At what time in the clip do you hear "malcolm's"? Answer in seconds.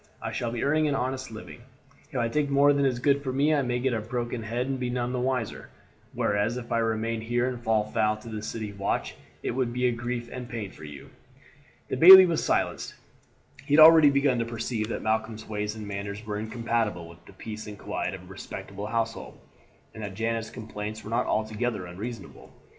15.03-15.47